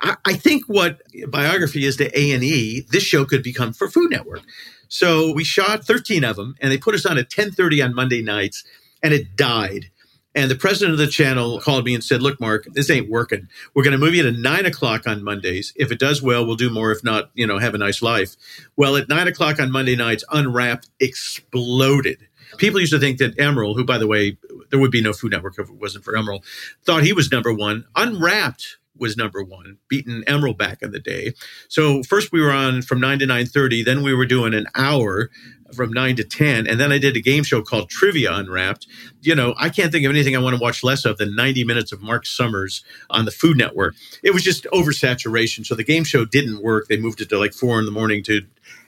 [0.00, 3.88] I, I think what biography is to A and E, this show could become for
[3.88, 4.42] Food Network.
[4.88, 8.22] So we shot 13 of them, and they put us on at 10:30 on Monday
[8.22, 8.64] nights,
[9.02, 9.90] and it died.
[10.34, 13.48] And the president of the channel called me and said, "Look, Marc, this ain't working.
[13.74, 15.72] We're going to move you to nine o'clock on Mondays.
[15.76, 16.92] If it does well, we'll do more.
[16.92, 18.36] If not, you know, have a nice life."
[18.76, 22.18] Well, at nine o'clock on Monday nights, Unwrapped exploded.
[22.58, 24.36] People used to think that Emeril, who by the way,
[24.70, 26.42] there would be no Food Network if it wasn't for Emeril,
[26.84, 27.84] thought he was number one.
[27.94, 31.32] Unwrapped was number one, beaten Emeril back in the day.
[31.68, 33.82] So first we were on from nine to nine thirty.
[33.82, 35.30] Then we were doing an hour
[35.74, 38.86] from nine to ten, and then I did a game show called Trivia Unwrapped.
[39.22, 41.64] You know, I can't think of anything I want to watch less of than ninety
[41.64, 43.94] minutes of Marc Summers on the Food Network.
[44.22, 46.88] It was just oversaturation, so the game show didn't work.
[46.88, 48.42] They moved it to like four in the morning to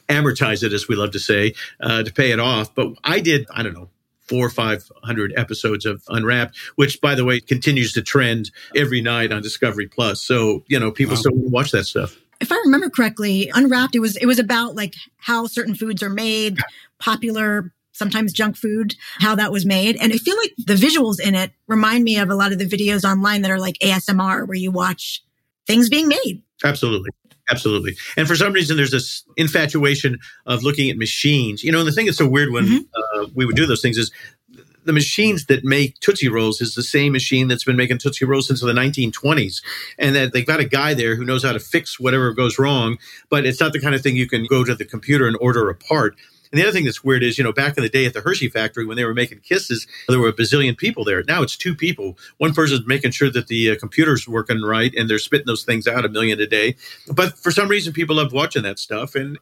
[0.08, 2.74] amortize it, as we love to say, uh, to pay it off.
[2.74, 3.88] But I did, I don't know,
[4.32, 9.02] four or five hundred episodes of Unwrapped, which, by the way, continues to trend every
[9.02, 10.22] night on Discovery Plus.
[10.22, 11.20] So you know, people Wow.
[11.20, 12.16] still watch that stuff.
[12.40, 16.08] if I remember correctly, Unwrapped, it was it was about like how certain foods are
[16.10, 16.58] made,
[16.98, 19.96] popular, sometimes junk food, how that was made.
[20.00, 22.64] And I feel like the visuals in it remind me of a lot of the
[22.64, 25.22] videos online that are like ASMR where you watch
[25.66, 26.42] things being made.
[26.64, 27.10] Absolutely.
[27.52, 27.96] Absolutely.
[28.16, 31.62] And for some reason, there's this infatuation of looking at machines.
[31.62, 32.86] You know, and the thing that's so weird when Mhm.
[32.94, 34.10] uh, we would do those things is
[34.84, 38.48] the machines that make Tootsie Rolls is the same machine that's been making Tootsie Rolls
[38.48, 39.62] since the 1920s.
[39.98, 42.98] And that they've got a guy there who knows how to fix whatever goes wrong,
[43.30, 45.68] but it's not the kind of thing you can go to the computer and order
[45.70, 46.16] a part.
[46.52, 48.20] And the other thing that's weird is, you know, back in the day at the
[48.20, 51.22] Hershey factory when they were making kisses, there were a bazillion people there.
[51.24, 52.18] Now it's two people.
[52.38, 55.88] One person's making sure that the uh, computer's working right and they're spitting those things
[55.88, 56.76] out a million a day.
[57.10, 59.14] But for some reason, people love watching that stuff.
[59.14, 59.38] And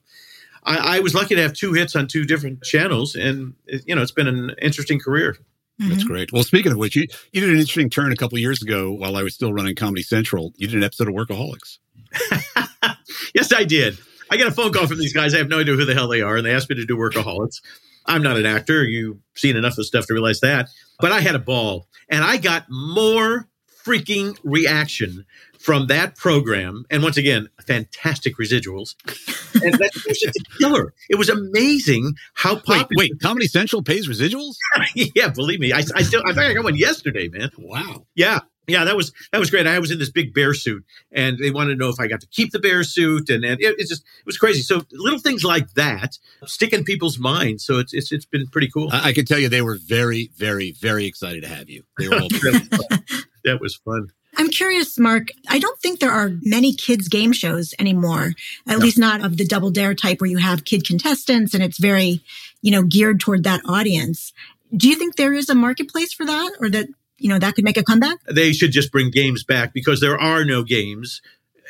[0.62, 3.16] I, I was lucky to have two hits on two different channels.
[3.16, 5.36] And, it- you know, it's been an interesting career.
[5.80, 6.08] That's Mhm.
[6.08, 6.32] great.
[6.32, 9.16] Well, speaking of which, you, you did an interesting turn a couple years ago while
[9.16, 10.52] I was still running Comedy Central.
[10.58, 11.78] You did an episode of Workaholics.
[13.34, 13.98] yes, I did.
[14.30, 15.34] I got a phone call from these guys.
[15.34, 16.96] I have no idea who the hell they are, and they asked me to do
[16.96, 17.60] Workaholics.
[18.06, 18.84] I'm not an actor.
[18.84, 20.68] You've seen enough of stuff to realize that.
[21.00, 23.48] But I had a ball, and I got more
[23.84, 25.24] freaking reaction
[25.58, 26.84] from that program.
[26.90, 28.94] And once again, fantastic residuals.
[29.62, 30.94] And that was just a killer.
[31.08, 32.88] It was amazing how Wait, popular.
[32.96, 34.54] wait, Comedy Central pays residuals?
[34.94, 35.72] yeah, believe me.
[35.72, 37.50] I, I still, I think I got one yesterday, man.
[37.58, 38.06] Wow.
[38.14, 38.40] Yeah.
[38.70, 39.66] Yeah, that was that was great.
[39.66, 42.20] I was in this big bear suit, and they wanted to know if I got
[42.20, 44.62] to keep the bear suit, and, and it, it just it was crazy.
[44.62, 47.64] So little things like that stick in people's minds.
[47.64, 48.88] So it's it's, it's been pretty cool.
[48.92, 51.83] I, I can tell you they were very, very, very excited to have you.
[51.98, 52.28] They were all
[53.44, 54.09] that was fun.
[54.37, 55.28] I'm curious, Marc.
[55.48, 58.33] I don't think there are many kids game shows anymore,
[58.66, 58.85] at No.
[58.85, 62.22] least not of the double dare type where you have kid contestants and it's very,
[62.62, 64.33] you know, geared toward that audience.
[64.74, 66.87] Do you think there is a marketplace for that or that,
[67.20, 68.18] you know, that could make a comeback?
[68.24, 71.20] They should just bring games back because there are no games,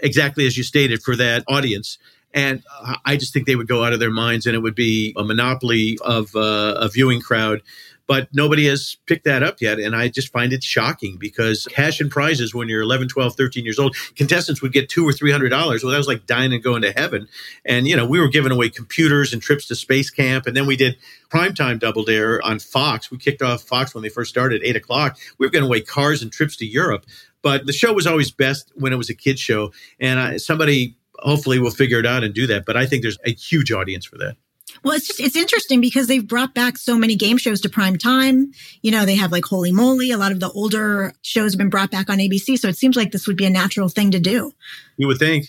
[0.03, 1.99] exactly as you stated, for that audience.
[2.33, 4.77] And uh, I just think they would go out of their minds, and it would
[4.77, 7.63] be a monopoly of uh, a viewing crowd.
[8.11, 9.79] But nobody has picked that up yet.
[9.79, 13.64] And I just find it shocking because cash and prizes when you're 11, 12, 13
[13.64, 15.85] years old, contestants would get two or three hundred dollars.
[15.85, 17.29] Well, that was like dying and going to heaven.
[17.64, 20.49] And, you know, we were giving away computers and trips to space camp.
[20.49, 20.96] And then we did
[21.29, 23.12] primetime double dare on Fox.
[23.12, 25.16] We kicked off Fox when they first started at eight o'clock.
[25.38, 27.07] We were giving away cars and trips to Europe.
[27.42, 29.70] But the show was always best when it was a kid show.
[30.01, 32.66] And I, somebody hopefully will figure it out and do that.
[32.66, 34.37] But I think there's a huge audience for that.
[34.83, 37.99] Well, it's just, it's interesting because they've brought back so many game shows to prime
[37.99, 38.53] time.
[38.83, 40.11] You know, they have like Holy Moly.
[40.11, 42.59] A lot of the older shows have been brought back on ABC.
[42.59, 44.53] So it seems like this would be a natural thing to do.
[44.97, 45.47] You would think.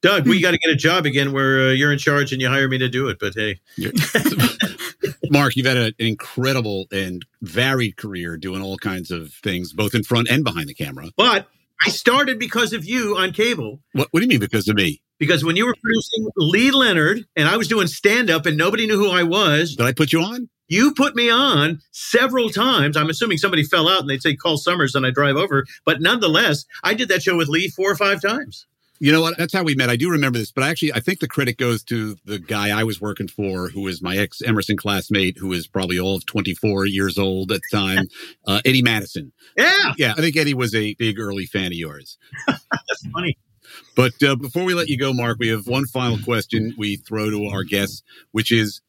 [0.00, 2.48] Doug, we got to get a job again where uh, you're in charge and you
[2.48, 3.18] hire me to do it.
[3.20, 3.60] But hey,
[5.30, 9.94] Marc, you've had a- an incredible and varied career doing all kinds of things, both
[9.94, 11.10] in front and behind the camera.
[11.16, 11.48] but
[11.84, 13.80] I started because of you on cable.
[13.92, 15.00] What, what do you mean because of me?
[15.22, 18.88] Because when you were producing Lee Leonard and I was doing stand up and nobody
[18.88, 20.48] knew who I was, Did I put you on?
[20.66, 22.96] you put me on several times.
[22.96, 25.64] I'm assuming somebody fell out and they'd say, call Summers and I drive over.
[25.84, 28.66] But nonetheless, I did that show with Lee four or five times.
[28.98, 29.38] You know what?
[29.38, 29.90] That's how we met.
[29.90, 32.82] I do remember this, but actually, I think the credit goes to the guy I
[32.82, 36.86] was working for, who was my ex Emerson classmate, who was probably all of 24
[36.86, 38.06] years old at the time,
[38.48, 39.32] uh, Eddie Madison.
[39.56, 42.18] Yeah, Yeah, I think Eddie was a big early fan of yours.
[42.48, 43.36] that's funny.
[43.96, 47.30] But uh, before we let you go, Marc, we have one final question we throw
[47.30, 48.80] to our guests, which is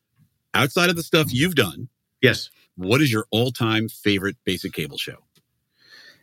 [0.53, 1.89] outside of the stuff you've done,
[2.21, 2.49] Yes.
[2.75, 5.17] what is your all time favorite basic cable show?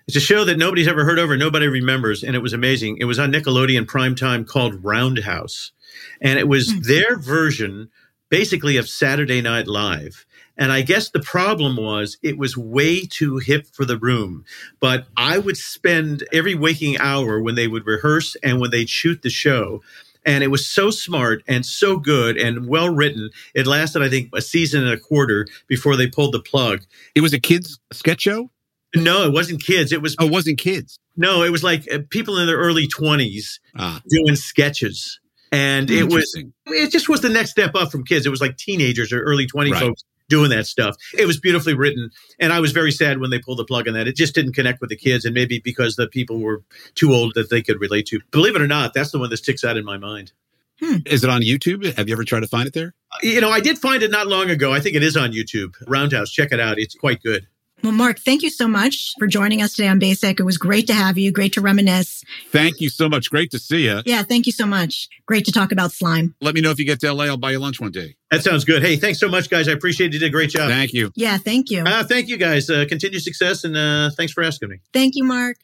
[0.06, 2.96] It's a show that nobody's ever heard of or nobody remembers, and it was amazing.
[3.00, 5.72] It was on Nickelodeon primetime called Roundhouse,
[6.20, 7.90] and it was their version,
[8.28, 10.24] basically, of Saturday Night Live.
[10.60, 14.44] And I guess the problem was it was way too hip for the room.
[14.78, 19.22] But I would spend every waking hour when they would rehearse and when they'd shoot
[19.22, 19.82] the show.
[20.26, 23.30] And it was so smart and so good and well written.
[23.54, 26.82] It lasted, I think, a season and a quarter before they pulled the plug.
[27.14, 28.50] It was a kids' sketch show?
[28.94, 29.92] No, it wasn't kids.
[29.92, 30.98] It was Oh, it wasn't kids.
[31.16, 35.20] no, it was like uh, people in their early 20s Ah, doing sketches.
[35.52, 36.32] And it was,
[36.66, 38.26] it just was the next step up from kids.
[38.26, 39.80] It was like teenagers or early 20 Right.
[39.80, 40.96] folks doing that stuff.
[41.18, 42.10] It was beautifully written.
[42.38, 44.08] And I was very sad when they pulled the plug on that.
[44.08, 45.26] It just didn't connect with the kids.
[45.26, 46.62] And maybe because the people were
[46.94, 48.20] too old that they could relate to.
[48.30, 50.32] Believe it or not, that's the one that sticks out in my mind.
[50.80, 50.96] Hmm.
[51.04, 51.94] Is it on YouTube?
[51.96, 52.94] Have you ever tried to find it there?
[53.12, 54.72] Uh, you know, I did find it not long ago.
[54.72, 55.74] I think it is on YouTube.
[55.86, 56.30] Roundhouse.
[56.30, 56.78] Check it out.
[56.78, 57.46] It's quite good.
[57.82, 60.38] Well, Marc, thank you so much for joining us today on Basic.
[60.38, 61.32] It was great to have you.
[61.32, 62.22] Great to reminisce.
[62.50, 63.30] Thank you so much.
[63.30, 64.02] Great to see you.
[64.04, 65.08] Yeah, thank you so much.
[65.26, 66.34] Great to talk about slime.
[66.42, 67.24] Let me know if you get to LA.
[67.24, 68.16] I'll buy you lunch one day.
[68.30, 68.82] That sounds good.
[68.82, 69.66] Hey, thanks so much, guys.
[69.66, 70.14] I appreciate it.
[70.14, 70.68] You did a great job.
[70.68, 71.10] Thank you.
[71.14, 71.82] Yeah, thank you.
[71.82, 72.68] Uh, thank you, guys.
[72.68, 74.80] Uh, continued success, and uh, thanks for asking me.
[74.92, 75.56] Thank you, Marc.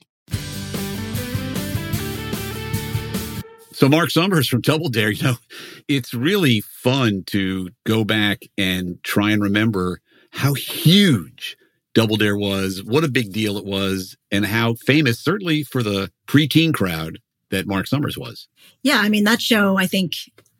[3.72, 5.36] So, Marc Summers from Double Dare, you know,
[5.86, 10.00] it's really fun to go back and try and remember
[10.30, 11.58] how huge
[11.96, 16.12] Double Dare was, what a big deal it was, and how famous, certainly for the
[16.28, 18.48] preteen crowd, that Marc Summers was.
[18.82, 20.12] Yeah, I mean, that show, I think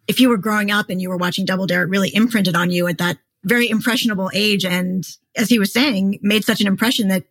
[0.09, 2.70] if you were growing up and you were watching Double Dare, it really imprinted on
[2.70, 4.64] you at that very impressionable age.
[4.64, 7.25] And as he was saying, made such an impression that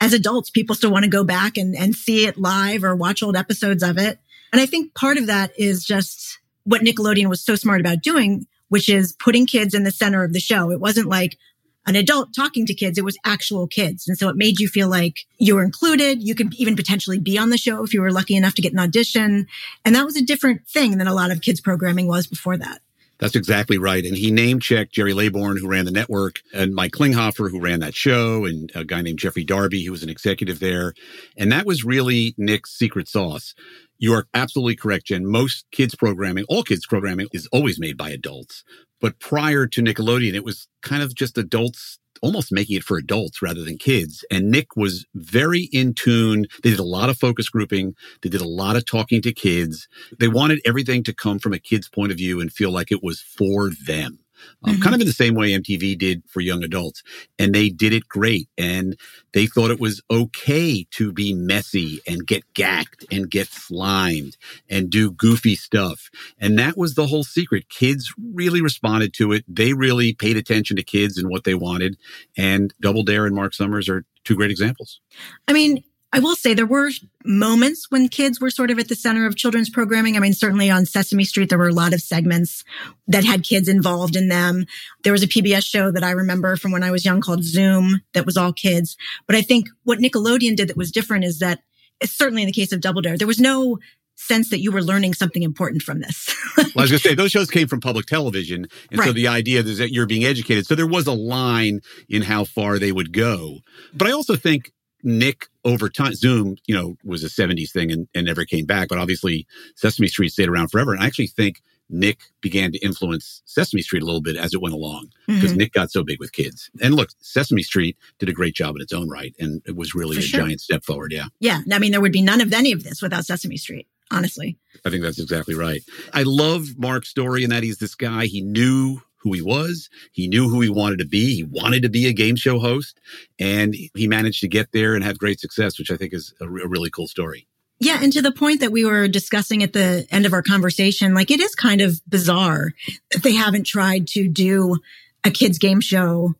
[0.00, 3.22] as adults, people still want to go back and, and see it live or watch
[3.22, 4.18] old episodes of it.
[4.52, 8.48] And I think part of that is just what Nickelodeon was so smart about doing,
[8.70, 10.72] which is putting kids in the center of the show.
[10.72, 11.38] It wasn't like
[11.86, 12.98] an adult talking to kids.
[12.98, 14.06] It was actual kids.
[14.08, 16.22] And so it made you feel like you were included.
[16.22, 18.72] You could even potentially be on the show if you were lucky enough to get
[18.72, 19.48] an audition.
[19.84, 22.80] And that was a different thing than a lot of kids programming was before that.
[23.18, 24.04] That's exactly right.
[24.04, 27.78] And he name checked Gerry Laybourne, who ran the network, and Mike Klinghoffer, who ran
[27.78, 30.92] that show, and a guy named Geoffrey Darby, who was an executive there.
[31.36, 33.54] And that was really Nick's secret sauce.
[34.02, 35.24] You are absolutely correct, Jen.
[35.24, 38.64] Most kids programming, all kids programming is always made by adults.
[39.00, 43.40] But prior to Nickelodeon, it was kind of just adults almost making it for adults
[43.40, 44.24] rather than kids.
[44.28, 46.46] And Nick was very in tune.
[46.64, 47.94] They did a lot of focus grouping.
[48.22, 49.86] They did a lot of talking to kids.
[50.18, 53.04] They wanted everything to come from a kid's point of view and feel like it
[53.04, 54.18] was for them.
[54.64, 57.02] Um, kind of in the same way MTV did for young adults.
[57.38, 58.48] And they did it great.
[58.56, 58.96] And
[59.32, 64.36] they thought it was okay to be messy and get gacked and get slimed
[64.68, 66.10] and do goofy stuff.
[66.38, 67.68] And that was the whole secret.
[67.68, 69.44] Kids really responded to it.
[69.48, 71.96] They really paid attention to kids and what they wanted.
[72.36, 75.00] And Double Dare and Marc Summers are two great examples.
[75.48, 75.82] I mean,
[76.14, 76.90] I will say there were
[77.24, 80.16] moments when kids were sort of at the center of children's programming.
[80.16, 82.64] I mean, certainly on Sesame Street, there were a lot of segments
[83.08, 84.66] that had kids involved in them.
[85.04, 88.02] There was a PBS show that I remember from when I was young called Zoom
[88.12, 88.96] that was all kids.
[89.26, 91.60] But I think what Nickelodeon did that was different is that
[92.04, 93.78] certainly in the case of Double Dare, there was no
[94.16, 96.28] sense that you were learning something important from this.
[96.56, 99.06] well, I was going to say those shows came from public television, and Right.
[99.06, 100.66] so the idea is that you're being educated.
[100.66, 103.60] So there was a line in how far they would go.
[103.94, 108.08] But I also think Nick over time, Zoom, you know, was a '70s thing and,
[108.14, 108.88] and never came back.
[108.88, 109.46] But obviously,
[109.76, 110.92] Sesame Street stayed around forever.
[110.92, 114.62] And I actually think Nick began to influence Sesame Street a little bit as it
[114.62, 115.56] went along because Mhm.
[115.56, 116.70] Nick got so big with kids.
[116.80, 119.94] And look, Sesame Street did a great job in its own right, and it was
[119.94, 120.40] really For a sure.
[120.40, 121.12] giant step forward.
[121.12, 121.26] Yeah.
[121.38, 121.60] yeah.
[121.70, 124.56] I mean, there would be none of any of this without Sesame Street, honestly.
[124.86, 125.82] I think that's exactly right.
[126.14, 128.24] I love Marc's story in that he's this guy.
[128.26, 129.88] He knew who he was.
[130.12, 131.36] He knew who he wanted to be.
[131.36, 132.98] He wanted to be a game show host
[133.38, 136.48] and he managed to get there and have great success, which I think is a,
[136.48, 137.46] re- a really cool story.
[137.78, 137.98] Yeah.
[138.02, 141.30] And to the point that we were discussing at the end of our conversation, like
[141.30, 142.72] it is kind of bizarre
[143.10, 144.78] that they haven't tried to do
[145.24, 146.34] a kids game show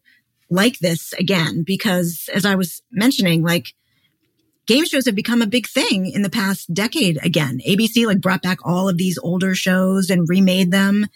[0.50, 3.74] like this again, because as I was mentioning, like
[4.66, 7.60] game shows have become a big thing in the past decade again.
[7.66, 11.06] ABC like brought back all of these older shows and remade them.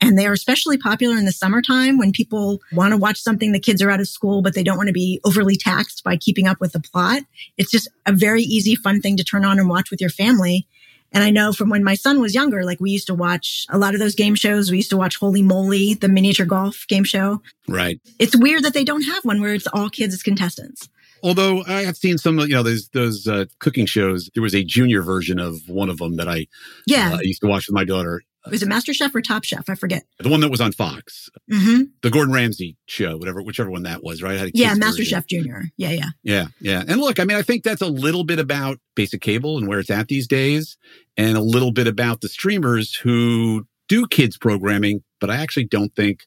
[0.00, 3.60] And they are especially popular in the summertime when people want to watch something the
[3.60, 6.46] kids are out of school, but they don't want to be overly taxed by keeping
[6.46, 7.22] up with the plot.
[7.56, 10.66] It's just a very easy, fun thing to turn on and watch with your family.
[11.14, 13.78] And I know from when my son was younger, like we used to watch a
[13.78, 14.70] lot of those game shows.
[14.70, 17.40] We used to watch Holy Moly, the miniature golf game show.
[17.68, 18.00] Right.
[18.18, 20.88] It's weird that they don't have one where it's all kids as contestants.
[21.24, 24.30] Although I have seen some, of you know, those those uh, cooking shows.
[24.34, 26.46] There was a junior version of one of them that I
[26.86, 27.14] Yeah.
[27.14, 28.22] uh, used to watch with my daughter.
[28.50, 29.70] was it Master Chef or Top Chef?
[29.70, 30.04] I forget.
[30.18, 34.04] The one that was on Fox, hmm the Gordon Ramsay show, whatever, whichever one that
[34.04, 34.22] was.
[34.22, 34.50] Right?
[34.54, 34.74] Yeah.
[34.74, 35.04] Master version.
[35.06, 35.64] Chef Junior.
[35.78, 35.92] Yeah.
[35.92, 36.10] Yeah.
[36.22, 36.84] Yeah, yeah.
[36.86, 39.80] And look, I mean, I think that's a little bit about basic cable and where
[39.80, 40.76] it's at these days,
[41.16, 45.94] and a little bit about the streamers who do kids programming, but I actually don't
[45.96, 46.20] think,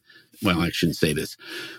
[0.44, 1.38] well, I shouldn't say this.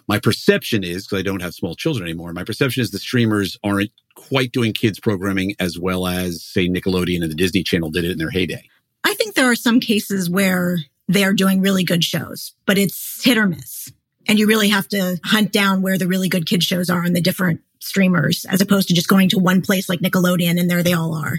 [0.09, 3.59] My perception is, because I don't have small children anymore, my perception is the streamers
[3.62, 8.04] aren't quite doing kids programming as well as, say, Nickelodeon and the Disney Channel did
[8.04, 8.68] it in their heyday.
[9.04, 13.24] I think there are some cases where they are doing really good shows, but it's
[13.24, 13.92] hit or miss.
[14.26, 17.14] And you really have to hunt down where the really good kid shows are on
[17.14, 20.82] the different streamers, as opposed to just going to one place like Nickelodeon and there
[20.82, 21.38] they all are.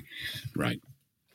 [0.55, 0.81] Right.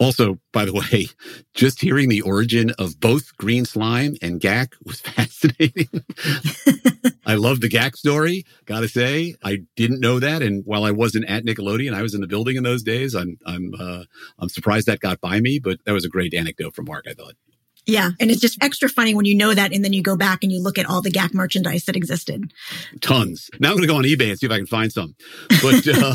[0.05, 1.07] Also, by the way,
[1.55, 5.89] just hearing the origin of both Green Slime and Gak was fascinating.
[7.27, 8.45] I love the Gak story.
[8.67, 12.21] Gotta say, I didn't know that, and while I wasn't at Nickelodeon, I was in
[12.21, 13.15] the building in those days.
[13.15, 14.05] I'm I'm uh,
[14.39, 17.07] I'm surprised that got by me, but that was a great anecdote from Marc.
[17.09, 17.33] I thought.
[17.87, 18.11] Yeah.
[18.19, 20.51] And it's just extra funny when you know that and then you go back and
[20.51, 22.53] you look at all the Gak merchandise that existed.
[23.01, 23.51] tons.
[23.61, 25.15] Now I'm going to go on eBay and see if I can find some.
[25.63, 26.15] But uh,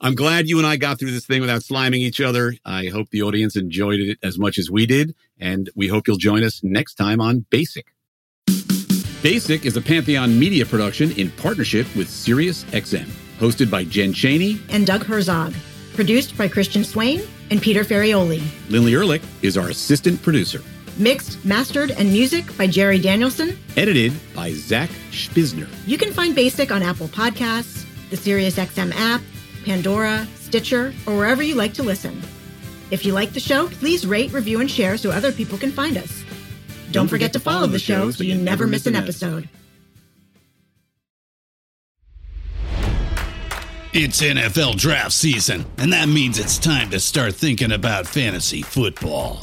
[0.00, 2.54] I'm glad you and I got through this thing without sliming each other.
[2.64, 6.16] I hope the audience enjoyed it as much as we did, and we hope you'll
[6.16, 7.86] join us next time on Basic.
[9.22, 14.60] Basic is a Pantheon media production in partnership with SiriusXM, hosted by Jen Chaney.
[14.68, 15.52] And Doug Herzog,
[15.94, 18.42] produced by Christian Swain and Peter Ferrioli.
[18.68, 20.62] Lindley Ehrlich is our assistant producer.
[20.98, 23.58] Mixed, mastered, and music by Jerry Danielson.
[23.76, 25.68] Edited by Zach Spizner.
[25.86, 29.20] You can find Basic on Apple Podcasts, the SiriusXM app,
[29.64, 32.22] Pandora, Stitcher, or wherever you like to listen.
[32.90, 35.98] If you like the show, please rate, review, and share so other people can find
[35.98, 36.24] us.
[36.92, 39.48] Don't, forget, to follow the show so you never miss an episode.
[43.92, 49.42] It's NFL draft season, and that means it's time to start thinking about fantasy football.